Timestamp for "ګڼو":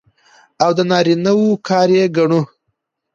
2.15-2.41